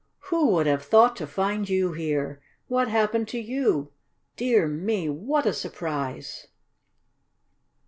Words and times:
Who 0.31 0.47
would 0.53 0.65
have 0.65 0.81
thought 0.81 1.15
to 1.17 1.27
find 1.27 1.69
you 1.69 1.91
here? 1.91 2.41
What 2.67 2.87
happened 2.87 3.27
to 3.27 3.37
you? 3.39 3.91
Dear 4.35 4.67
me, 4.67 5.07
what 5.09 5.45
a 5.45 5.53
surprise!" 5.53 6.47